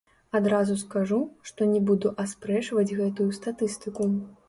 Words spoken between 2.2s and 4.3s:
аспрэчваць гэтую статыстыку.